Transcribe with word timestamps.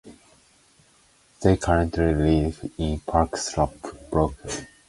They 1.43 1.57
currently 1.57 2.15
live 2.15 2.71
in 2.79 3.01
Park 3.01 3.37
Slope, 3.37 3.85
Brooklyn. 4.09 4.65